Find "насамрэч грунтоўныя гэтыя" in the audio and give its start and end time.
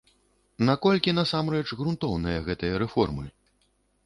1.19-2.81